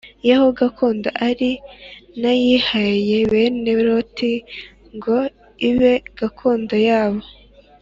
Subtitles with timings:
[0.25, 1.51] ye ho gakondo ari+
[2.21, 4.31] nayihaye bene loti+
[4.95, 5.17] ngo
[5.69, 7.23] ibe gakondo yabo